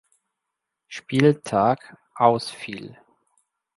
[0.87, 2.97] Spieltag ausfiel.